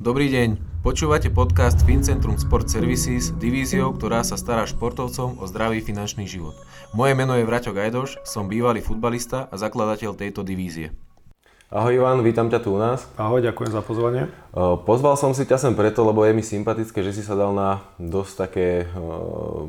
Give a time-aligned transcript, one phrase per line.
[0.00, 6.24] Dobrý deň, počúvate podcast Fincentrum Sport Services, divíziou, ktorá sa stará športovcom o zdravý finančný
[6.24, 6.56] život.
[6.96, 10.96] Moje meno je Vraťo Gajdoš, som bývalý futbalista a zakladateľ tejto divízie.
[11.68, 13.12] Ahoj Ivan, vítam ťa tu u nás.
[13.20, 14.32] Ahoj, ďakujem za pozvanie.
[14.88, 17.84] Pozval som si ťa sem preto, lebo je mi sympatické, že si sa dal na
[18.00, 18.88] dosť také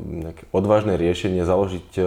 [0.08, 2.00] nejaké odvážne riešenie založiť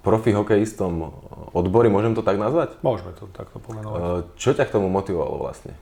[0.00, 1.12] profi hokejistom
[1.52, 2.80] odbory, môžem to tak nazvať?
[2.80, 4.40] Môžeme to takto pomenovať.
[4.40, 5.76] Čo ťa k tomu motivovalo vlastne?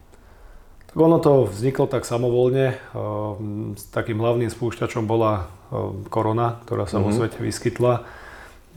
[0.90, 2.74] Tak ono to vzniklo tak samovolne.
[2.74, 7.06] Ehm, takým hlavným spúšťačom bola ehm, korona, ktorá sa mm-hmm.
[7.06, 7.16] vo mhm.
[7.16, 7.94] svete vyskytla.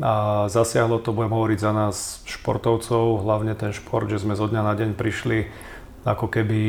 [0.02, 0.14] A
[0.50, 4.74] zasiahlo to, budem hovoriť za nás športovcov, hlavne ten šport, že sme zo dňa na
[4.74, 5.50] deň prišli
[6.06, 6.62] ako keby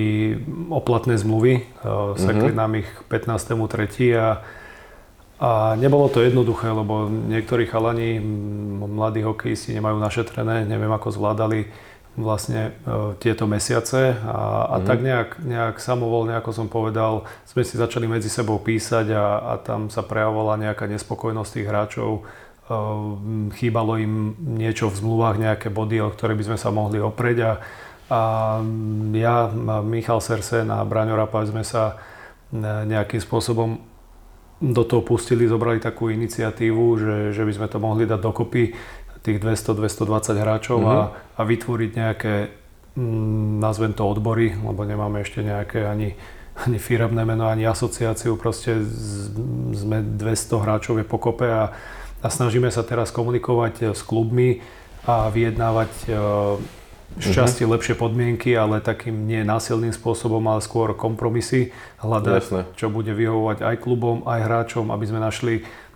[0.72, 1.60] oplatné zmluvy.
[1.60, 2.20] Mm-hmm.
[2.20, 4.16] Sekli nám ich 15.3.
[4.16, 4.28] A,
[5.40, 8.16] a nebolo to jednoduché, lebo niektorí chalani,
[8.80, 11.68] mladí hokejisti nemajú našetrené, neviem ako zvládali
[12.14, 14.84] vlastne e, tieto mesiace a, a mm.
[14.86, 19.52] tak nejak, nejak samovolne, ako som povedal, sme si začali medzi sebou písať a, a
[19.58, 22.10] tam sa prejavovala nejaká nespokojnosť tých hráčov.
[22.14, 22.22] E,
[23.58, 27.52] chýbalo im niečo v zmluvách, nejaké body, o ktoré by sme sa mohli oprieť a,
[28.06, 28.20] a
[29.10, 29.50] ja,
[29.82, 31.98] Michal Sersen a Braňo Rapaj sme sa
[32.54, 33.94] e, nejakým spôsobom
[34.62, 38.70] do toho pustili, zobrali takú iniciatívu, že, že by sme to mohli dať dokopy
[39.24, 40.92] tých 200-220 hráčov mm-hmm.
[40.92, 41.12] a, mhm.
[41.34, 42.34] a vytvoriť nejaké,
[42.94, 46.12] mm, nazvem to odbory, lebo nemáme ešte nejaké ani,
[46.60, 49.32] ani firemné meno, ani asociáciu, proste z,
[49.72, 51.72] sme 200 hráčov je pokope a,
[52.20, 54.60] a snažíme sa teraz komunikovať eh, s klubmi
[55.04, 56.08] a vyjednávať
[57.20, 57.74] šťastie, uh-huh.
[57.78, 61.70] lepšie podmienky, ale takým nie násilným spôsobom, ale skôr kompromisy
[62.02, 62.62] hľadať, Jasne.
[62.74, 65.54] čo bude vyhovovať aj klubom, aj hráčom, aby sme našli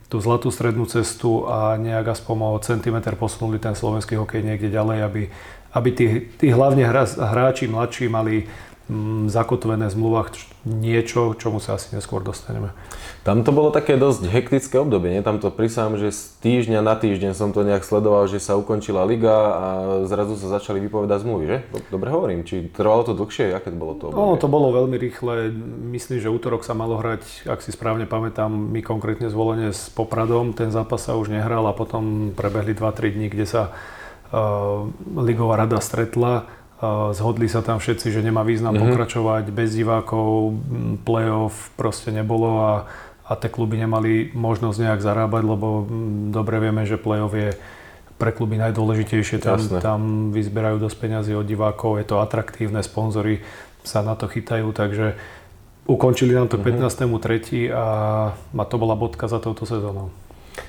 [0.09, 4.98] tú zlatú strednú cestu a nejak aspoň o centimetr posunuli ten slovenský hokej niekde ďalej,
[5.05, 5.23] aby,
[5.77, 6.06] aby tí,
[6.41, 6.89] tí hlavne
[7.20, 8.48] hráči mladší mali
[9.28, 10.33] zakotvené v zmluvách
[10.64, 12.72] niečo, čomu sa asi neskôr dostaneme.
[13.20, 15.20] Tam to bolo také dosť hektické obdobie, nie?
[15.20, 19.05] Tam to prisám, že z týždňa na týždeň som to nejak sledoval, že sa ukončila
[19.05, 19.67] liga a
[20.08, 21.58] zrazu sa začali vypovedať zmluvy, že?
[21.92, 24.24] Dobre hovorím, či trvalo to dlhšie, aké to bolo to obdobie?
[24.24, 25.52] No, to bolo veľmi rýchle.
[25.92, 30.57] Myslím, že útorok sa malo hrať, ak si správne pamätám, my konkrétne zvolenie s Popradom,
[30.57, 33.63] ten zápas sa už nehral a potom prebehli 2-3 dní, kde sa
[34.33, 34.89] uh,
[35.20, 36.58] ligová rada stretla
[37.11, 38.94] Zhodli sa tam všetci, že nemá význam mm-hmm.
[38.94, 40.55] pokračovať bez divákov,
[41.02, 42.86] play-off proste nebolo a,
[43.27, 45.90] a tie kluby nemali možnosť nejak zarábať, lebo
[46.30, 47.58] dobre vieme, že play-off je
[48.14, 49.42] pre kluby najdôležitejšie.
[49.42, 50.00] Tam, tam
[50.30, 53.42] vyzberajú dosť peňazí od divákov, je to atraktívne, sponzory
[53.83, 55.18] sa na to chytajú, takže
[55.90, 56.86] ukončili nám to mm-hmm.
[56.86, 57.74] 15.3.
[57.74, 57.86] A,
[58.39, 60.14] a to bola bodka za touto sezónou.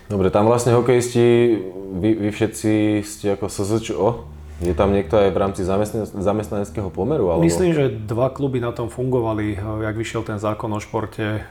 [0.09, 1.57] Dobre, tam vlastne hokejisti,
[2.01, 5.61] vy, vy všetci ste ako SZČO, je tam niekto aj v rámci
[6.19, 7.31] zamestnaneckého pomeru?
[7.31, 7.47] Alebo...
[7.47, 9.55] Myslím, že dva kluby na tom fungovali.
[9.55, 11.43] Jak vyšiel ten zákon o športe, eh,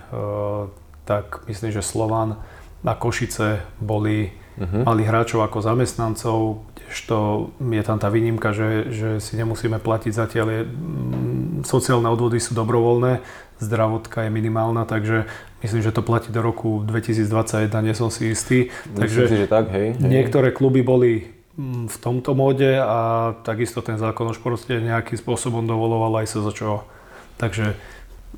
[1.08, 2.36] tak myslím, že Slovan
[2.84, 4.84] a Košice boli, uh-huh.
[4.84, 7.16] mali hráčov ako zamestnancov, kdežto
[7.60, 10.46] je tam tá výnimka, že, že si nemusíme platiť zatiaľ.
[10.48, 13.20] Je, mm, sociálne odvody sú dobrovoľné,
[13.60, 15.28] zdravotka je minimálna, takže
[15.60, 18.72] myslím, že to platí do roku 2021, nie som si istý.
[18.72, 20.08] Myslím takže si, že tak, hej, hej.
[20.08, 26.22] niektoré kluby boli v tomto móde a takisto ten zákon už proste nejakým spôsobom dovoloval
[26.22, 26.86] aj SZČO.
[27.34, 27.74] Takže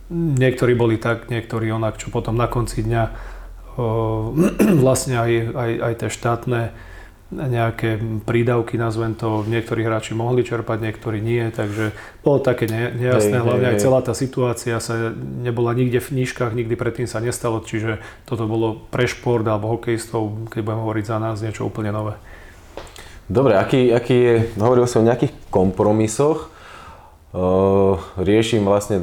[0.09, 3.03] niektorí boli tak, niektorí onak, čo potom na konci dňa
[3.77, 4.33] o,
[4.85, 6.61] vlastne aj, aj, aj tie štátne
[7.31, 11.95] nejaké prídavky, nazvem to, niektorí hráči mohli čerpať, niektorí nie, takže
[12.27, 16.59] bolo také nejasné, hej, hlavne hej, aj celá tá situácia sa nebola nikde v knižkách,
[16.59, 21.19] nikdy predtým sa nestalo, čiže toto bolo pre šport alebo hokejistov, keď budem hovoriť za
[21.23, 22.19] nás, niečo úplne nové.
[23.31, 26.51] Dobre, aký, aký je, hovoril som o nejakých kompromisoch.
[28.19, 28.99] Riešim vlastne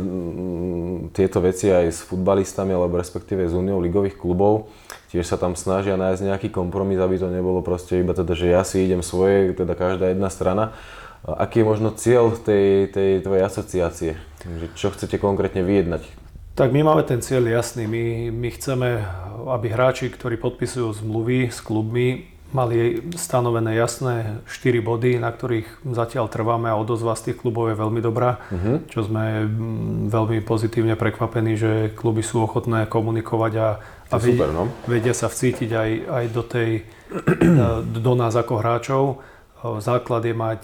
[1.15, 4.67] tieto veci aj s futbalistami, alebo respektíve s uniou ligových klubov.
[5.15, 8.67] Tiež sa tam snažia nájsť nejaký kompromis, aby to nebolo proste iba teda, že ja
[8.67, 10.75] si idem svoje, teda každá jedna strana.
[11.23, 14.11] Aký je možno cieľ tej, tej tvojej asociácie?
[14.75, 16.03] Čo chcete konkrétne vyjednať?
[16.59, 17.87] Tak my máme ten cieľ jasný.
[17.87, 19.07] My, my chceme,
[19.55, 26.31] aby hráči, ktorí podpisujú zmluvy s klubmi, mali stanovené jasné 4 body, na ktorých zatiaľ
[26.31, 28.87] trváme a odozva z tých klubov je veľmi dobrá, uh-huh.
[28.87, 33.67] čo sme mm, veľmi pozitívne prekvapení, že kluby sú ochotné komunikovať a,
[34.11, 34.63] a vedia, super, no?
[34.87, 36.69] vedia sa vcítiť aj, aj do, tej,
[38.07, 39.03] do nás ako hráčov.
[39.57, 40.61] Základ je mať,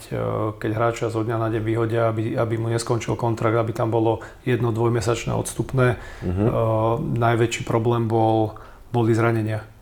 [0.62, 4.22] keď hráča zo dňa na deň vyhodia, aby, aby mu neskončil kontrakt, aby tam bolo
[4.46, 5.98] jedno dvojmesačné odstupné.
[6.22, 7.02] Uh-huh.
[7.02, 8.54] Najväčší problém bol,
[8.94, 9.73] boli zranenia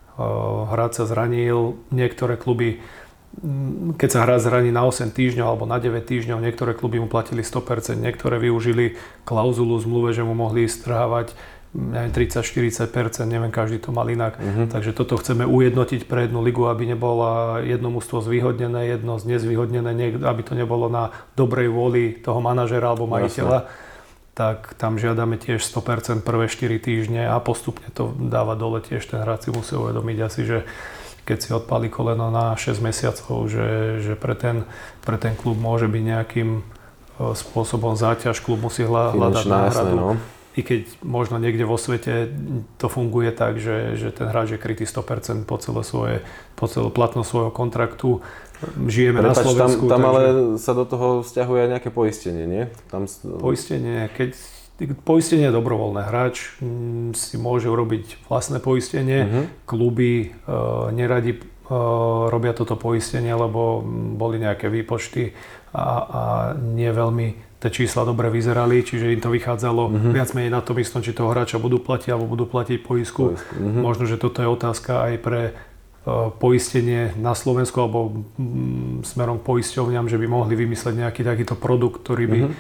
[0.72, 2.82] hráč sa zranil, niektoré kluby
[3.96, 7.48] keď sa hráč zraní na 8 týždňov alebo na 9 týždňov, niektoré kluby mu platili
[7.48, 11.32] 100%, niektoré využili klauzulu v zmluve, že mu mohli strhávať
[11.72, 14.36] neviem, 30-40%, neviem, každý to mal inak.
[14.36, 14.68] Uh-huh.
[14.68, 20.42] Takže toto chceme ujednotiť pre jednu ligu, aby nebolo jedno mústvo zvýhodnené, jedno znezvýhodnené, aby
[20.44, 23.58] to nebolo na dobrej vôli toho manažera alebo majiteľa.
[23.64, 23.90] Jasne.
[24.42, 29.22] Tak tam žiadame tiež 100% prvé 4 týždne a postupne to dáva dole tiež ten
[29.22, 30.58] hráč si musí uvedomiť asi, že
[31.30, 34.66] keď si odpali koleno na 6 mesiacov, že, že pre, ten,
[35.06, 36.62] pre ten klub môže byť nejakým e,
[37.38, 39.94] spôsobom záťaž, klub musí hľadať náhradu.
[39.94, 40.12] No
[40.52, 42.28] i keď možno niekde vo svete
[42.76, 46.16] to funguje tak, že, že ten hráč je krytý 100% po celé svoje,
[46.60, 48.20] po celú platnosť svojho kontraktu.
[48.88, 49.84] Žijeme Prepač, na Slovensku.
[49.86, 50.10] Tam, tam takže...
[50.10, 50.22] ale
[50.62, 52.64] sa do toho vzťahuje aj nejaké poistenie, nie?
[52.88, 53.10] Tam...
[53.40, 54.34] Poistenie, keď
[55.06, 56.02] poistenie je dobrovoľné.
[56.10, 59.20] Hráč mm, si môže urobiť vlastné poistenie.
[59.26, 59.44] Uh-huh.
[59.70, 63.86] Kluby uh, neradi uh, robia toto poistenie, lebo
[64.18, 65.38] boli nejaké výpočty
[65.72, 66.22] a, a
[66.58, 70.12] nie veľmi tie čísla dobre vyzerali, čiže im to vychádzalo mm-hmm.
[70.18, 73.38] viac menej na tom istom, či toho hráča budú platiť alebo budú platiť poisku.
[73.38, 73.86] Mm-hmm.
[73.86, 75.42] Možno, že toto je otázka aj pre
[76.42, 78.26] poistenie na Slovensku alebo
[79.06, 82.58] smerom k poisťovňam, že by mohli vymysleť nejaký takýto produkt, ktorý by mm-hmm.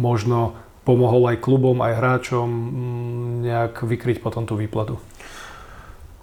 [0.00, 0.56] možno
[0.88, 2.48] pomohol aj klubom, aj hráčom
[3.44, 4.96] nejak vykryť potom tú výplatu.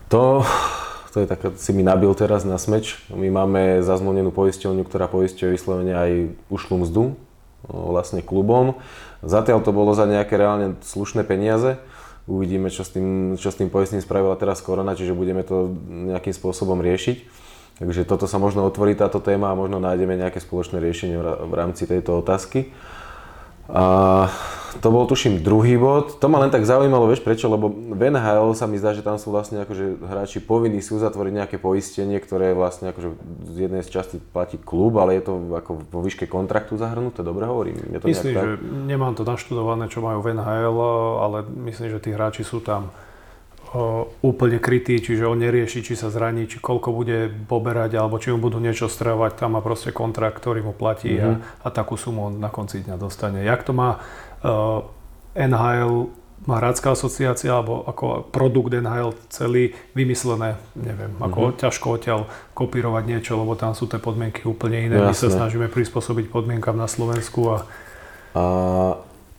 [0.09, 0.41] To,
[1.13, 2.97] to je tak, si mi nabil teraz na smeč.
[3.13, 6.11] My máme zazmluvnenú poisťovňu, ktorá poisťuje vyslovene aj
[6.49, 7.13] ušlú mzdu
[7.69, 8.81] vlastne klubom.
[9.21, 11.77] Zatiaľ to bolo za nejaké reálne slušné peniaze.
[12.27, 15.71] Uvidíme, čo s tým, čo s tým poistným spravila teraz korona, čiže budeme to
[16.11, 17.47] nejakým spôsobom riešiť.
[17.79, 21.87] Takže toto sa možno otvorí táto téma a možno nájdeme nejaké spoločné riešenie v rámci
[21.87, 22.73] tejto otázky.
[23.67, 23.85] A
[24.77, 26.21] to bol tuším druhý bod.
[26.21, 29.17] To ma len tak zaujímalo, vieš prečo, lebo v NHL sa mi zdá, že tam
[29.17, 33.09] sú vlastne akože hráči povinní si uzatvoriť nejaké poistenie, ktoré vlastne akože
[33.49, 37.49] z jednej z časti platí klub, ale je to ako vo výške kontraktu zahrnuté, dobre
[37.49, 37.81] hovorím?
[37.89, 38.51] Je to myslím, že
[38.85, 40.77] nemám to naštudované, čo majú v NHL,
[41.19, 41.37] ale
[41.67, 42.93] myslím, že tí hráči sú tam
[44.23, 48.39] úplne krytý, čiže on nerieši, či sa zraní, či koľko bude poberať, alebo či mu
[48.39, 51.63] budú niečo strávať, tam má proste kontrakt, ktorý mu platí mm-hmm.
[51.63, 53.43] a, a takú sumu on na konci dňa dostane.
[53.43, 54.87] Jak to má uh,
[55.35, 56.07] NHL,
[56.47, 61.59] má hráčská asociácia, alebo ako produkt NHL celý vymyslené, neviem, ako mm-hmm.
[61.59, 62.19] ťažko odtiaľ
[62.55, 64.95] kopírovať niečo, lebo tam sú tie podmienky úplne iné.
[64.95, 65.11] Jasne.
[65.11, 67.57] My sa snažíme prispôsobiť podmienkam na Slovensku a...
[68.31, 68.43] a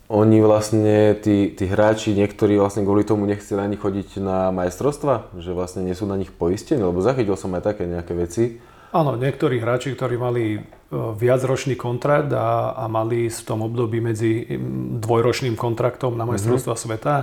[0.08, 5.52] oni vlastne, tí, tí hráči, niektorí vlastne kvôli tomu nechceli ani chodiť na majstrovstva, že
[5.52, 8.44] vlastne nie sú na nich poistení, lebo zachytil som aj také nejaké veci.
[8.88, 10.60] Áno, niektorí hráči, ktorí mali e,
[10.93, 14.49] viacročný kontrakt a, a mali v tom období medzi
[14.96, 16.88] dvojročným kontraktom na majstrovstva mm-hmm.
[16.96, 17.14] sveta,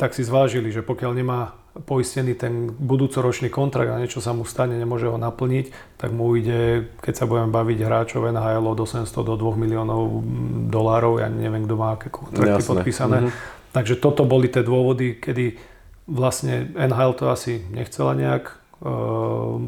[0.00, 4.80] tak si zvážili, že pokiaľ nemá poistený ten budúcoročný kontrakt a niečo sa mu stane,
[4.80, 9.36] nemôže ho naplniť, tak mu ide, keď sa budeme baviť hráčov NHL od 800 do
[9.36, 10.24] 2 miliónov
[10.72, 12.70] dolárov, ja neviem, kto má aké kontrakty Jasne.
[12.72, 13.18] podpísané.
[13.20, 13.70] Mm-hmm.
[13.76, 15.60] Takže toto boli tie dôvody, kedy
[16.08, 18.54] vlastne NHL to asi nechcela nejak e,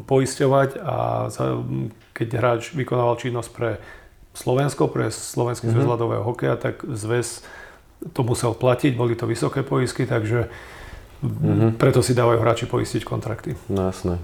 [0.03, 0.95] poisťovať a
[1.31, 1.61] za,
[2.11, 3.79] keď hráč vykonával činnosť pre
[4.35, 5.77] Slovensko, pre Slovenský mm-hmm.
[5.77, 7.47] zväz ľadového hokeja, tak zväz
[8.11, 10.51] to musel platiť, boli to vysoké poisky, takže
[11.23, 11.79] Mm-hmm.
[11.79, 13.55] Preto si dávajú hráči poistiť kontrakty.
[13.71, 14.19] No jasné.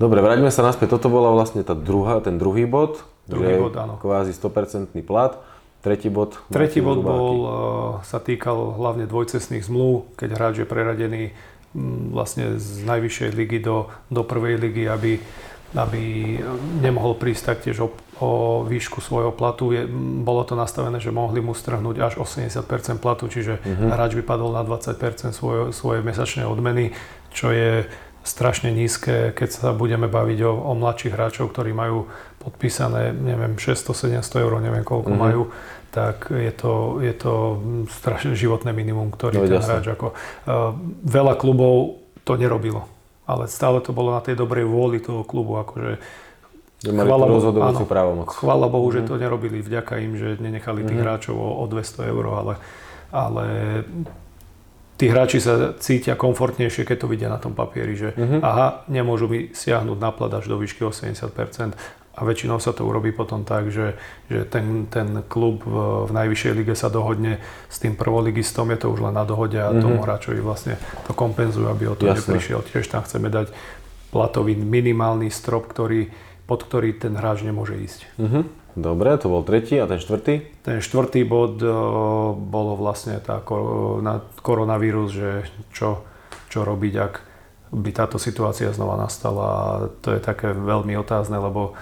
[0.00, 0.96] Dobre, vráťme sa naspäť.
[0.96, 3.04] Toto bola vlastne tá druhá, ten druhý bod.
[3.28, 4.00] Druhý bod, áno.
[4.00, 5.36] Kvázi 100% plat.
[5.84, 6.40] Tretí bod?
[6.48, 7.50] Tretí bod bol, uh,
[8.08, 11.22] sa týkal hlavne dvojcestných zmluv, keď hráč je preradený
[12.08, 15.20] vlastne z najvyššej ligy do, do prvej ligy, aby
[15.74, 16.38] aby
[16.78, 17.90] nemohol prísť taktiež o,
[18.22, 19.74] o výšku svojho platu.
[19.74, 19.82] Je,
[20.22, 23.90] bolo to nastavené, že mohli mu strhnúť až 80% platu, čiže uh-huh.
[23.90, 26.94] hráč by padol na 20% svoje, svoje mesačné odmeny,
[27.34, 27.90] čo je
[28.24, 32.08] strašne nízke, keď sa budeme baviť o, o mladších hráčov, ktorí majú
[32.40, 35.24] podpísané, neviem, 600-700 eur, neviem koľko uh-huh.
[35.26, 35.42] majú,
[35.90, 37.34] tak je to, je to
[37.90, 39.70] strašne životné minimum, ktorý no, ten jasne.
[39.70, 40.06] hráč ako...
[40.46, 42.93] Uh, veľa klubov to nerobilo
[43.24, 45.98] ale stále to bolo na tej dobrej vôli toho klubu, akože
[46.84, 48.28] chvála, rozhodujúcu právomoc.
[48.28, 49.08] Chvála Bohu, že mhm.
[49.08, 51.04] to nerobili, vďaka im, že nenechali tých mm-hmm.
[51.04, 52.54] hráčov o, o 200 eur, ale,
[53.08, 53.46] ale
[55.00, 58.40] tí hráči sa cítia komfortnejšie, keď to vidia na tom papieri, že mm-hmm.
[58.44, 63.10] aha, nemôžu mi siahnuť na plat až do výšky 80%, a väčšinou sa to urobí
[63.10, 63.98] potom tak, že,
[64.30, 68.94] že ten, ten klub v, v najvyššej lige sa dohodne s tým prvoligistom, je to
[68.94, 69.82] už len na dohode a mm-hmm.
[69.82, 72.38] tomu hráčovi vlastne to kompenzujú, aby o to Jasne.
[72.38, 72.62] neprišiel.
[72.70, 73.50] Tiež tam chceme dať
[74.14, 76.14] platový minimálny strop, ktorý,
[76.46, 78.00] pod ktorý ten hráč nemôže ísť.
[78.14, 78.44] Mm-hmm.
[78.74, 80.66] Dobre, to bol tretí a ten štvrtý?
[80.66, 83.38] Ten štvrtý bod o, bolo vlastne tá
[84.02, 85.30] na koronavírus, že
[85.70, 86.02] čo,
[86.50, 87.14] čo robiť, ak
[87.70, 89.46] by táto situácia znova nastala.
[89.46, 89.66] A
[90.02, 91.78] to je také veľmi otázne, lebo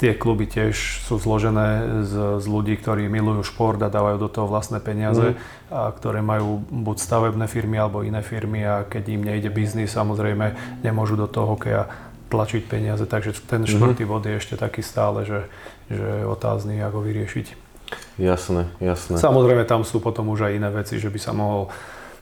[0.00, 4.48] tie kluby tiež sú zložené z, z ľudí, ktorí milujú šport a dávajú do toho
[4.48, 5.68] vlastné peniaze, mm.
[5.68, 10.80] a ktoré majú buď stavebné firmy alebo iné firmy a keď im nejde biznis, samozrejme
[10.80, 11.92] nemôžu do toho hokeja
[12.32, 13.04] tlačiť peniaze.
[13.04, 13.76] Takže ten mhm.
[13.76, 14.10] štvrtý mm.
[14.10, 15.44] bod je ešte taký stále, že,
[15.92, 17.68] že je otázny, ako vyriešiť.
[18.16, 19.20] Jasné, jasné.
[19.20, 21.68] Samozrejme tam sú potom už aj iné veci, že by sa mohol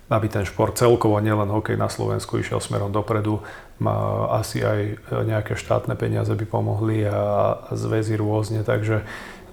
[0.08, 3.44] aby ten šport celkovo, nielen hokej na Slovensku, išiel smerom dopredu.
[4.32, 9.04] Asi aj nejaké štátne peniaze by pomohli a zväzy rôzne, takže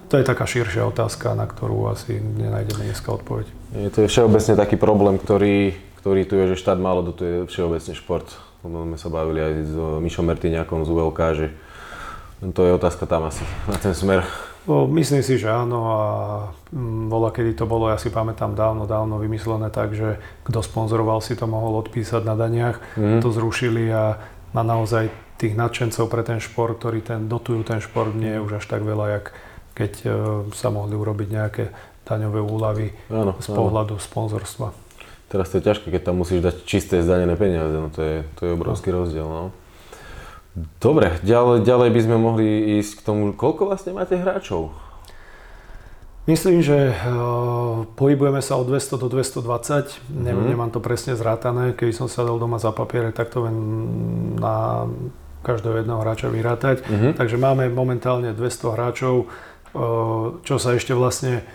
[0.08, 3.46] to je taká širšia otázka, na ktorú asi nenájdeme dneska odpoveď.
[3.74, 7.92] Je to je všeobecne taký problém, ktorý, ktorý tu je, že štát málo dotuje všeobecne
[7.92, 8.26] šport.
[8.64, 11.46] My sa bavili aj s Mišom Mertiniakom z ULK, že
[12.54, 14.24] to je otázka tam asi na ten smer.
[14.66, 16.00] No, myslím si, že áno a
[17.06, 21.22] bola, mm, kedy to bolo, ja si pamätám, dávno, dávno vymyslené tak, že kto sponzoroval
[21.22, 23.22] si to mohol odpísať na daniach, mm.
[23.22, 24.18] to zrušili a
[24.50, 25.06] na naozaj
[25.38, 28.82] tých nadšencov pre ten šport, ktorí ten, dotujú ten šport, nie je už až tak
[28.82, 29.24] veľa, jak
[29.76, 30.12] keď uh,
[30.56, 31.64] sa mohli urobiť nejaké
[32.08, 34.02] daňové úlavy áno, z pohľadu áno.
[34.02, 34.72] sponzorstva.
[35.28, 38.40] Teraz to je ťažké, keď tam musíš dať čisté zdanené peniaze, no to je, to
[38.48, 39.04] je obrovský no.
[39.04, 39.26] rozdiel.
[39.28, 39.52] No.
[40.80, 42.46] Dobre, ďalej, ďalej by sme mohli
[42.80, 44.72] ísť k tomu, koľko vlastne máte hráčov?
[46.26, 50.26] Myslím, že uh, pohybujeme sa od 200 do 220, mm.
[50.26, 53.58] nemám to presne zrátané, keď som sa dal doma za papiere, tak to viem
[54.40, 54.88] na
[55.46, 56.82] každého jedného hráča vyrátať.
[56.82, 57.12] Mm-hmm.
[57.14, 59.30] Takže máme momentálne 200 hráčov,
[59.76, 61.46] uh, čo sa ešte vlastne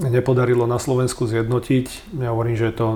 [0.00, 2.16] nepodarilo na Slovensku zjednotiť.
[2.16, 2.88] Ja hovorím, že je to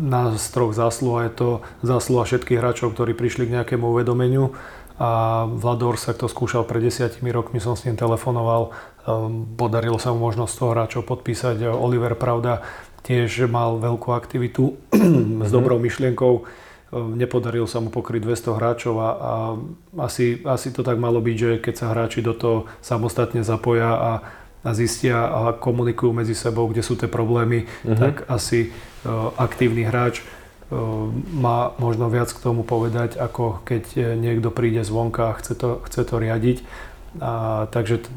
[0.00, 1.48] nás troch zásluha, je to
[1.84, 4.56] zásluha všetkých hráčov, ktorí prišli k nejakému uvedomeniu
[4.96, 8.72] a Vlador sa to skúšal pred desiatimi rokmi, som s ním telefonoval,
[9.04, 11.68] ehm, podarilo sa mu možnosť 100 hráčov podpísať.
[11.68, 12.64] Oliver Pravda
[13.04, 14.80] tiež mal veľkú aktivitu
[15.44, 15.52] s mhm.
[15.52, 19.32] dobrou myšlienkou, ehm, nepodarilo sa mu pokryť 200 hráčov a, a
[20.08, 24.10] asi, asi to tak malo byť, že keď sa hráči do toho samostatne zapoja a
[24.66, 27.94] a zistia a komunikujú medzi sebou, kde sú tie problémy, uh-huh.
[27.94, 28.74] tak asi
[29.06, 34.82] uh, aktívny hráč uh, má možno viac k tomu povedať, ako keď e, niekto príde
[34.82, 36.58] zvonka a chce to, chce to riadiť.
[37.22, 38.10] A, takže t-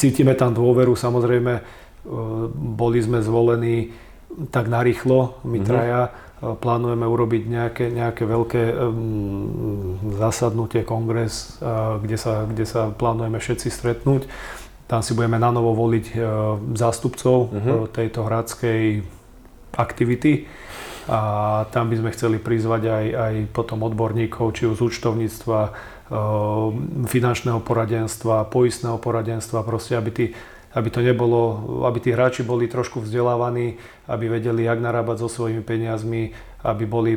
[0.00, 1.84] cítime tam dôveru, samozrejme,
[2.74, 3.96] boli sme zvolení
[4.50, 5.68] tak narýchlo, my uh-huh.
[5.68, 6.02] traja,
[6.42, 13.68] plánujeme urobiť nejaké, nejaké veľké um, zasadnutie, kongres, uh, kde, sa, kde sa plánujeme všetci
[13.72, 14.28] stretnúť.
[14.84, 16.14] Tam si budeme na novo voliť e,
[16.76, 17.88] zástupcov uh-huh.
[17.88, 19.00] tejto hradskej
[19.74, 20.44] aktivity
[21.08, 21.20] a
[21.68, 25.70] tam by sme chceli prizvať aj, aj potom odborníkov, či už z účtovníctva, e,
[27.08, 30.26] finančného poradenstva, poistného poradenstva, proste aby, tí,
[30.72, 31.40] aby to nebolo,
[31.84, 33.76] aby tí hráči boli trošku vzdelávaní,
[34.08, 36.32] aby vedeli, jak narábať so svojimi peniazmi,
[36.64, 37.12] aby boli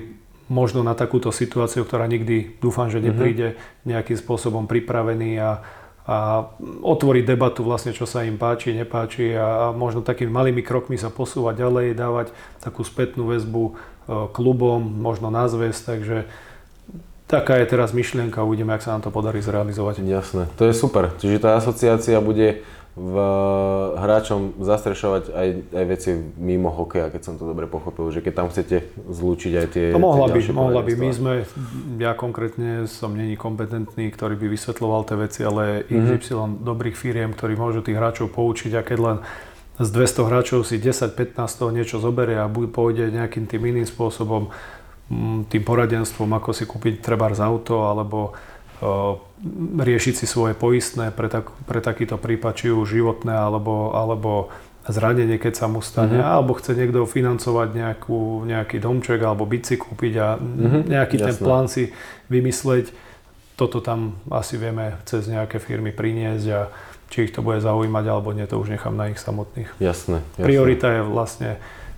[0.48, 5.64] možno na takúto situáciu, ktorá nikdy dúfam, že nepríde, nejakým spôsobom pripravení a,
[6.08, 6.48] a
[6.88, 11.68] otvoriť debatu vlastne, čo sa im páči, nepáči a možno takými malými krokmi sa posúvať
[11.68, 12.28] ďalej, dávať
[12.64, 13.72] takú spätnú väzbu e,
[14.32, 16.24] klubom, možno na zväz, takže
[17.28, 20.00] taká je teraz myšlienka, uvidíme, ak sa nám to podarí zrealizovať.
[20.00, 21.12] Jasné, to je super.
[21.20, 22.64] Čiže tá asociácia bude
[22.98, 23.16] v
[23.94, 28.48] hráčom zastrešovať aj, aj veci mimo hokeja, keď som to dobre pochopil, že keď tam
[28.50, 30.98] chcete zlúčiť aj tie To mohla by, mohla by.
[30.98, 31.34] My sme,
[32.02, 36.66] ja konkrétne som není kompetentný, ktorý by vysvetloval tie veci, ale XY mm-hmm.
[36.66, 39.18] dobrých firiem, ktorí môžu tých hráčov poučiť a keď len
[39.78, 44.50] z 200 hráčov si 10-15 toho niečo zoberie a pôjde nejakým tým iným spôsobom,
[45.54, 48.34] tým poradenstvom, ako si kúpiť treba z auto alebo
[49.78, 54.50] riešiť si svoje poistné pre, tak, pre takýto prípad, či už životné alebo, alebo
[54.88, 56.34] zranenie, keď sa mu stane, mm-hmm.
[56.40, 60.82] alebo chce niekto financovať nejakú, nejaký domček alebo si kúpiť a mm-hmm.
[60.90, 61.28] nejaký Jasné.
[61.28, 61.94] ten plán si
[62.32, 62.96] vymysleť.
[63.58, 66.62] Toto tam asi vieme cez nejaké firmy priniesť a
[67.10, 69.70] či ich to bude zaujímať alebo nie, to už nechám na ich samotných.
[69.78, 70.24] Jasné.
[70.24, 70.44] jasné.
[70.44, 71.52] Priorita je vlastne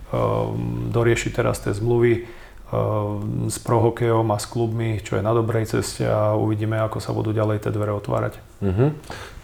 [0.10, 2.26] um, doriešiť teraz tie zmluvy,
[3.50, 7.34] s prohokejom a s klubmi, čo je na dobrej ceste a uvidíme, ako sa budú
[7.34, 8.38] ďalej tie dvere otvárať.
[8.62, 8.94] Uh-huh.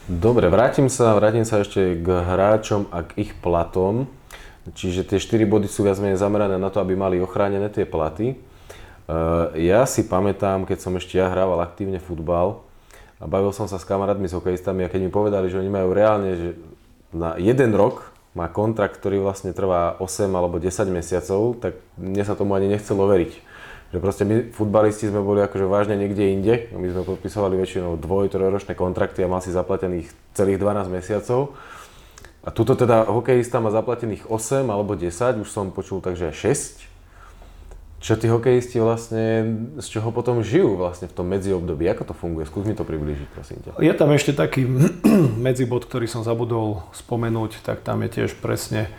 [0.06, 4.06] Dobre, vrátim sa, vrátim sa ešte k hráčom a k ich platom.
[4.66, 8.38] Čiže tie 4 body sú viac menej zamerané na to, aby mali ochránené tie platy.
[9.54, 12.66] Ja si pamätám, keď som ešte ja hrával aktívne futbal
[13.22, 15.94] a bavil som sa s kamarátmi, s hokejistami a keď mi povedali, že oni majú
[15.94, 16.50] reálne že
[17.14, 22.36] na jeden rok má kontrakt, ktorý vlastne trvá 8 alebo 10 mesiacov, tak mne sa
[22.36, 23.32] tomu ani nechcelo veriť.
[23.96, 26.68] Že proste my, futbalisti, sme boli akože vážne niekde inde.
[26.76, 31.56] My sme podpisovali väčšinou dvoj, trojročné kontrakty a mal si zaplatených celých 12 mesiacov.
[32.46, 36.95] A tuto teda hokejista má zaplatených 8 alebo 10, už som počul takže 6.
[38.06, 41.90] Čo tí hokejisti vlastne, z čoho potom žijú vlastne v tom medziobdobí?
[41.90, 42.46] Ako to funguje?
[42.46, 43.82] Skús mi to približiť, prosím ťa.
[43.82, 44.62] Je tam ešte taký
[45.50, 48.94] medzibod, ktorý som zabudol spomenúť, tak tam je tiež presne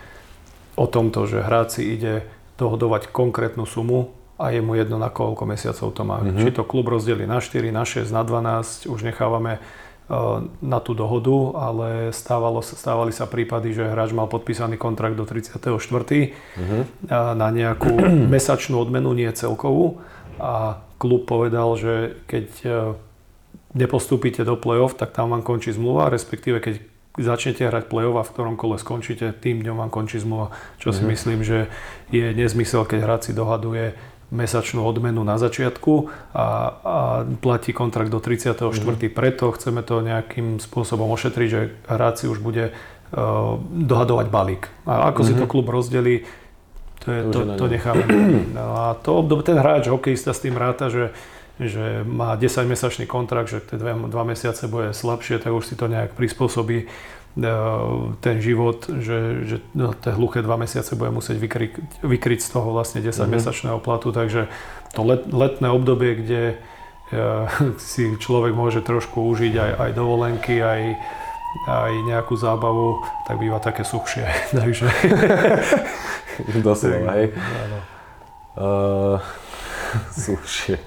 [0.74, 2.26] o tomto, že hráci ide
[2.58, 4.10] dohodovať konkrétnu sumu
[4.42, 6.26] a je mu jedno na koľko mesiacov to má.
[6.26, 6.42] Mm-hmm.
[6.42, 9.62] Či to klub rozdelí na 4, na 6, na 12, už nechávame
[10.62, 15.66] na tú dohodu, ale stávalo, stávali sa prípady, že hráč mal podpísaný kontrakt do 34.
[15.66, 16.82] Uh-huh.
[17.10, 17.90] na nejakú
[18.34, 19.98] mesačnú odmenu, nie celkovú.
[20.38, 21.94] A klub povedal, že
[22.30, 22.72] keď eh,
[23.74, 26.74] nepostúpite do play-off, tak tam vám končí zmluva, respektíve keď
[27.18, 30.54] začnete hrať play-off a v ktorom kole skončíte, tým dňom vám končí zmluva.
[30.78, 30.96] Čo uh-huh.
[30.96, 31.10] si mhm.
[31.10, 31.58] myslím, že
[32.14, 33.98] je nezmysel, keď hráč si dohaduje
[34.34, 36.44] mesačnú odmenu na začiatku a, a
[37.38, 38.58] platí kontrakt do 34.
[38.58, 39.14] Mm.
[39.14, 44.66] Preto chceme to nejakým spôsobom ošetriť, že hráč si už bude uh, dohadovať balík.
[44.82, 45.28] A ako mm-hmm.
[45.30, 45.50] si to mhm.
[45.50, 46.26] klub rozdelí,
[47.06, 48.02] to, je, to, to, to necháme.
[48.56, 51.14] No a to obdobie, ten hráč, hokejista s tým ráta, že
[51.56, 55.88] že má 10-mesačný kontrakt, že tie dva, dva mesiace bude slabšie, tak už si to
[55.88, 56.84] nejak prispôsobí
[58.24, 62.72] ten život, že, že no, tie hluché dva mesiace bude musieť vykryť, vykryť z toho
[62.72, 63.84] vlastne 10-mesačného mhm.
[63.84, 64.48] platu, takže
[64.96, 67.44] to let, letné obdobie, kde uh,
[67.92, 70.96] si človek môže trošku užiť aj, aj dovolenky, aj,
[71.68, 74.24] aj nejakú zábavu, tak býva také suchšie.
[74.64, 74.88] takže...
[76.64, 77.36] Doslova, hej.
[78.56, 79.20] Uh,
[80.16, 80.80] suchšie.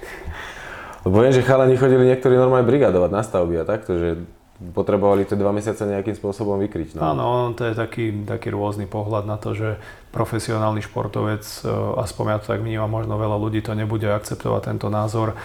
[1.06, 4.10] Lebo viem, že chalani chodili niektorí normálne brigadovať na stavby a takto, že
[4.60, 7.00] potrebovali tie dva mesiace nejakým spôsobom vykryť.
[7.00, 7.16] No.
[7.16, 9.80] Áno, to je taký, taký rôzny pohľad na to, že
[10.12, 11.72] profesionálny športovec, e,
[12.04, 15.32] aspoň ja to tak vnímam, možno veľa ľudí to nebude akceptovať tento názor.
[15.32, 15.36] E,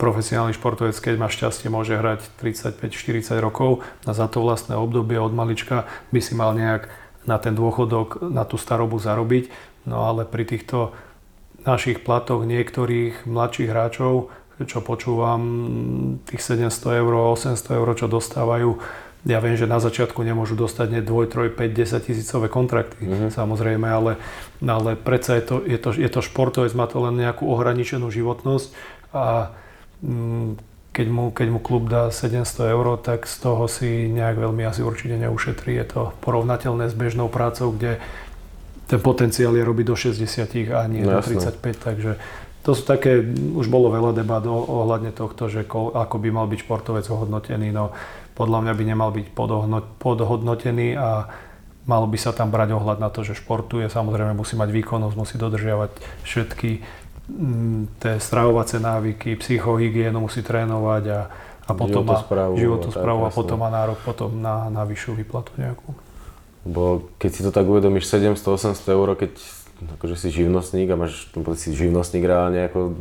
[0.00, 5.36] profesionálny športovec, keď má šťastie, môže hrať 35-40 rokov a za to vlastné obdobie od
[5.36, 5.84] malička
[6.16, 6.88] by si mal nejak
[7.28, 9.52] na ten dôchodok, na tú starobu zarobiť.
[9.84, 10.96] No ale pri týchto
[11.62, 15.40] našich platoch niektorých mladších hráčov čo počúvam,
[16.28, 18.78] tých 700 eur, 800 eur, čo dostávajú,
[19.22, 23.30] ja viem, že na začiatku nemôžu dostať nie 2, 3, 5, 10 tisícové kontrakty, mm-hmm.
[23.30, 24.18] samozrejme, ale,
[24.58, 28.74] ale predsa je to, je, to, je to športovec, má to len nejakú ohraničenú životnosť
[29.14, 29.54] a
[30.02, 30.58] mm,
[30.92, 34.84] keď mu, keď mu klub dá 700 eur, tak z toho si nejak veľmi asi
[34.84, 35.72] určite neušetrí.
[35.80, 37.96] Je to porovnateľné s bežnou prácou, kde
[38.92, 42.20] ten potenciál je robiť do 60 a nie no, do 35, takže
[42.62, 43.18] to sú také,
[43.58, 47.74] už bolo veľa debat ohľadne tohto, že ko, ako by mal byť športovec ohodnotený.
[47.74, 47.90] No,
[48.38, 49.26] podľa mňa by nemal byť
[49.98, 51.26] podhodnotený a
[51.90, 55.34] malo by sa tam brať ohľad na to, že športuje, samozrejme musí mať výkonnosť, musí
[55.42, 55.90] dodržiavať
[56.22, 56.70] všetky
[57.26, 61.20] mm, tie stravovacie návyky, psychohygienu musí trénovať a,
[61.66, 62.22] a potom má
[62.54, 65.90] životosprávu a, a potom má nárok potom na, na vyššiu výplatu nejakú.
[66.62, 69.34] Bo keď si to tak uvedomíš, 700-800 eur, keď
[69.98, 72.94] akože si živnostník a máš, si živnostník reálne ako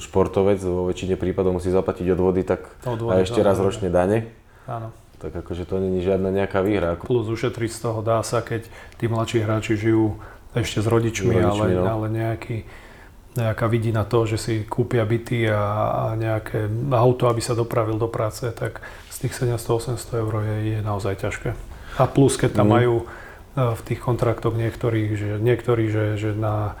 [0.00, 4.30] športovec, vo väčšine prípadov musí zaplatiť odvody, tak odvody, a ešte raz ročne dane.
[4.68, 4.92] Áno.
[5.16, 7.00] Tak akože to není žiadna nejaká výhra.
[7.00, 8.68] Plus ušetriť z toho dá sa, keď
[9.00, 10.20] tí mladší hráči žijú
[10.52, 11.84] ešte s rodičmi, rodičmi ale, no.
[11.84, 12.68] ale nejaký,
[13.36, 18.08] nejaká vidina to, že si kúpia byty a, a nejaké auto, aby sa dopravil do
[18.08, 21.50] práce, tak z tých 700-800 eur je, je naozaj ťažké.
[21.96, 22.74] A plus, keď tam mm.
[22.76, 22.94] majú
[23.56, 26.76] v tých kontraktoch niektorých, že, niektorí, že, že na,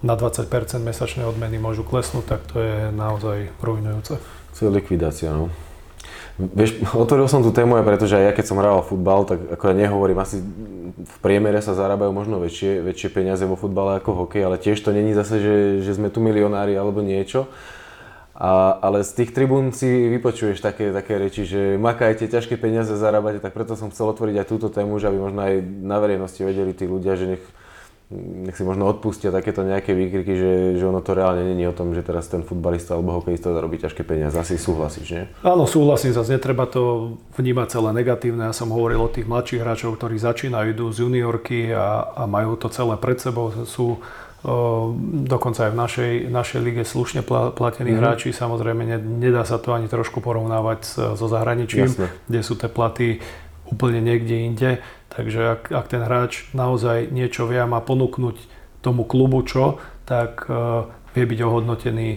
[0.00, 0.46] na 20%
[0.78, 4.22] mesačnej odmeny môžu klesnúť, tak to je naozaj ruinujúce.
[4.56, 5.50] To je likvidácia, no.
[6.40, 9.44] Vieš, otvoril som tú tému aj preto, že aj ja keď som hral futbal, tak
[9.52, 10.40] ako ja nehovorím, asi
[10.96, 14.94] v priemere sa zarábajú možno väčšie, väčšie peniaze vo futbale ako hokej, ale tiež to
[14.94, 17.50] není zase, že, že sme tu milionári alebo niečo.
[18.40, 23.36] A, ale z tých tribún si vypočuješ také, také reči, že makajte, ťažké peniaze zarábate,
[23.36, 26.72] tak preto som chcel otvoriť aj túto tému, že aby možno aj na verejnosti vedeli
[26.72, 27.44] tí ľudia, že nech,
[28.48, 31.92] nech si možno odpustia takéto nejaké výkriky, že, že ono to reálne není o tom,
[31.92, 34.40] že teraz ten futbalista alebo hokejista zarobí ťažké peniaze.
[34.40, 35.24] Asi súhlasíš, nie?
[35.44, 38.48] Áno, súhlasím, zase netreba to vnímať celé negatívne.
[38.48, 42.56] Ja som hovoril o tých mladších hráčov, ktorí začínajú, idú z juniorky a, a majú
[42.56, 44.00] to celé pred sebou, sú
[45.28, 47.20] dokonca aj v našej, našej lige slušne
[47.52, 48.00] platení mm-hmm.
[48.00, 48.32] hráči.
[48.32, 52.08] Samozrejme, nedá sa to ani trošku porovnávať so zahraničím, Jasne.
[52.24, 53.20] kde sú tie platy
[53.68, 54.70] úplne niekde inde.
[55.12, 58.36] Takže ak, ak ten hráč naozaj niečo vie a má ponúknuť
[58.80, 59.76] tomu klubu čo,
[60.08, 62.08] tak uh, vie byť ohodnotený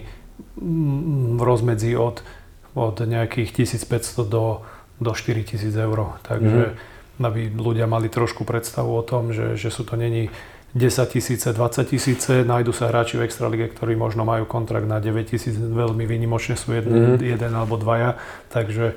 [1.34, 2.24] v rozmedzi od,
[2.72, 4.64] od nejakých 1500 do,
[4.96, 5.98] do 4000 eur.
[6.24, 7.26] Takže mm-hmm.
[7.26, 10.32] aby ľudia mali trošku predstavu o tom, že, že sú to není
[10.74, 15.22] 10 tisíce, 20 tisíce, nájdu sa hráči v Extralige, ktorí možno majú kontrakt na 9
[15.30, 17.22] tisíc, veľmi výnimočne sú jeden, mm.
[17.22, 18.18] jeden alebo dvaja,
[18.50, 18.94] takže e,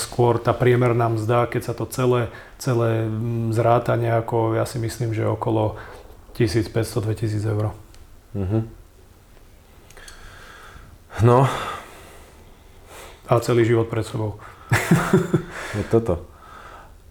[0.00, 3.04] skôr tá priemerná mzda, keď sa to celé, celé
[3.52, 5.76] zráta nejako, ja si myslím, že okolo
[6.32, 7.76] 1500-2000 eur.
[8.32, 8.64] Uh-huh.
[11.20, 11.44] No.
[13.28, 14.40] A celý život pred sebou.
[15.76, 16.31] je toto.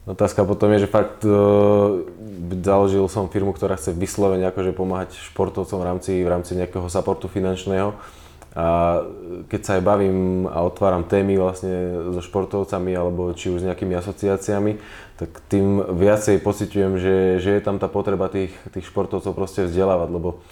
[0.01, 2.01] Otázka potom je, že fakt uh,
[2.65, 7.29] založil som firmu, ktorá chce vyslovene akože pomáhať športovcom v rámci, v rámci nejakého supportu
[7.29, 7.93] finančného.
[8.51, 8.99] A
[9.47, 13.95] keď sa aj bavím a otváram témy vlastne so športovcami alebo či už s nejakými
[13.95, 14.75] asociáciami,
[15.15, 20.09] tak tým viacej pociťujem, že, že je tam tá potreba tých, tých športovcov proste vzdelávať,
[20.11, 20.43] lebo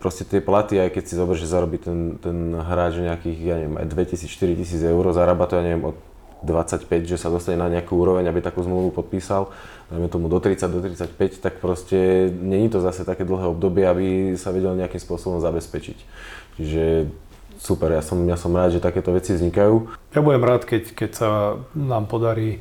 [0.00, 3.76] proste tie platy, aj keď si zoberieš, že zarobí ten, ten hráč nejakých, ja neviem,
[3.76, 5.98] aj 2000-4000 eur, zarába to, ja neviem, od
[6.42, 9.48] 25, že sa dostane na nejakú úroveň, aby takú zmluvu podpísal,
[9.88, 14.06] dajme tomu do 30, do 35, tak proste není to zase také dlhé obdobie, aby
[14.34, 15.98] sa vedel nejakým spôsobom zabezpečiť.
[16.58, 17.08] Čiže
[17.62, 19.86] super, ja som, ja som rád, že takéto veci vznikajú.
[20.12, 21.28] Ja budem rád, keď, keď sa
[21.78, 22.58] nám podarí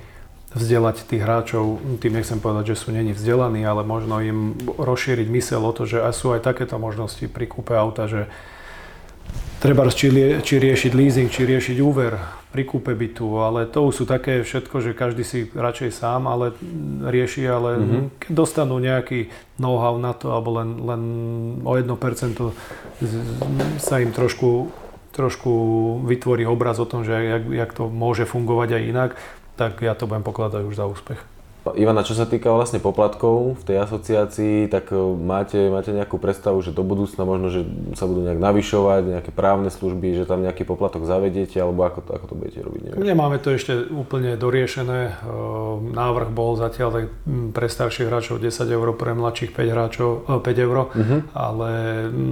[0.52, 5.64] vzdelať tých hráčov, tým nechcem povedať, že sú není vzdelaní, ale možno im rozšíriť mysel
[5.64, 8.28] o to, že sú aj takéto možnosti pri kúpe auta, že
[9.64, 10.12] treba či,
[10.44, 14.92] či riešiť leasing, či riešiť úver pri kúpe bytu, ale to sú také všetko, že
[14.92, 16.52] každý si radšej sám ale
[17.08, 18.04] rieši, ale mm-hmm.
[18.20, 21.02] keď dostanú nejaký know-how na to, alebo len, len
[21.64, 21.88] o 1%
[23.80, 24.68] sa im trošku,
[25.16, 25.52] trošku
[26.04, 29.12] vytvorí obraz o tom, že jak, jak to môže fungovať aj inak,
[29.56, 31.31] tak ja to budem pokladať už za úspech.
[31.62, 36.58] Ivana, čo sa týka vlastne poplatkov v tej asociácii, tak e, máte, máte nejakú predstavu,
[36.66, 37.62] že do budúcna možno, že
[37.94, 42.10] sa budú nejak navyšovať, nejaké právne služby, že tam nejaký poplatok zavediete, alebo ako to,
[42.18, 42.82] ako to budete robiť?
[42.82, 43.06] Neviem.
[43.14, 45.00] Nemáme to ešte úplne doriešené.
[45.06, 45.14] E,
[45.94, 47.14] návrh bol zatiaľ
[47.54, 50.10] pre starších hráčov 10 eur, pre mladších 5, hráčov,
[50.42, 51.20] 5 e, eur, uh-huh.
[51.38, 51.72] ale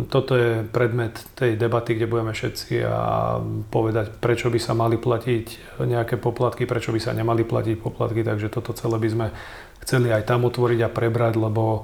[0.09, 3.37] toto je predmet tej debaty, kde budeme všetci a
[3.69, 8.49] povedať, prečo by sa mali platiť nejaké poplatky, prečo by sa nemali platiť poplatky, takže
[8.49, 9.35] toto celé by sme sme
[9.83, 11.83] chceli aj tam otvoriť a prebrať, lebo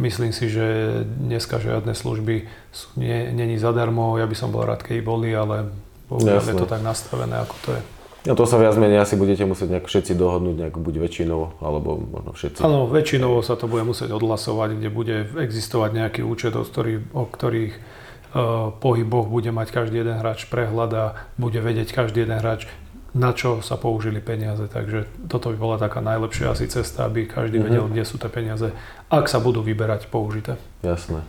[0.00, 4.16] myslím si, že dneska žiadne služby sú, nie, není zadarmo.
[4.16, 5.68] Ja by som bol rád, keď boli, ale
[6.08, 7.82] bohužiaľ je to tak nastavené, ako to je.
[8.20, 11.96] No to sa viac menej asi budete musieť nejak všetci dohodnúť, nejak buď väčšinou, alebo
[11.96, 12.60] možno všetci.
[12.60, 17.24] Áno, väčšinou sa to bude musieť odhlasovať, kde bude existovať nejaký účet, o, ktorý, o
[17.24, 21.04] ktorých uh, pohyboch bude mať každý jeden hráč prehľad a
[21.40, 22.68] bude vedieť každý jeden hráč,
[23.14, 24.66] na čo sa použili peniaze.
[24.70, 27.66] Takže toto by bola taká najlepšia asi cesta, aby každý mm-hmm.
[27.66, 28.70] vedel, kde sú tie peniaze,
[29.10, 30.58] ak sa budú vyberať použité.
[30.86, 31.26] Jasné.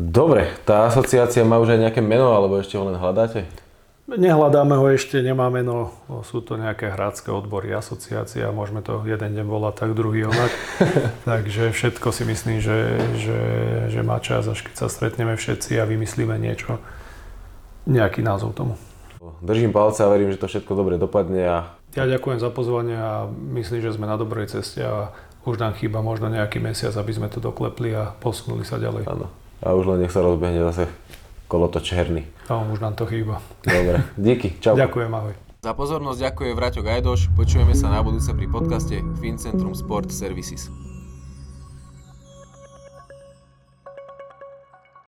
[0.00, 3.44] Dobre, tá asociácia má už aj nejaké meno, alebo ešte ho len hľadáte?
[4.10, 5.94] Nehľadáme ho ešte, nemá meno,
[6.26, 10.50] sú to nejaké hradské odbory, asociácia, môžeme to jeden deň volať tak, druhý onak.
[11.30, 13.40] Takže všetko si myslím, že, že,
[13.86, 16.82] že má čas, až keď sa stretneme všetci a vymyslíme niečo,
[17.86, 18.74] nejaký názov tomu.
[19.44, 21.44] Držím palce a verím, že to všetko dobre dopadne.
[21.44, 21.58] A...
[21.92, 25.12] Ja ďakujem za pozvanie a myslím, že sme na dobrej ceste a
[25.44, 29.04] už nám chýba možno nejaký mesiac, aby sme to doklepli a posunuli sa ďalej.
[29.04, 29.28] Áno.
[29.60, 30.88] A už len nech sa rozbehne zase
[31.52, 32.24] kolotoč černý.
[32.48, 33.44] No, už nám to chýba.
[33.60, 34.72] Dobre, díky, čau.
[34.72, 35.34] Ďakujem, ahoj.
[35.60, 40.72] Za pozornosť ďakuje Vraťo Gajdoš, počujeme sa na budúce pri podcaste Fincentrum Sport Services.